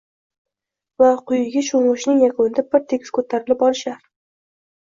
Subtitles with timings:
[1.03, 4.01] va quyiga sho‘ng‘ishning yakunida bir tekis ko‘tarilib olishar